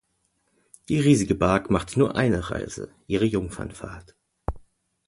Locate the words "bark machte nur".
1.35-2.15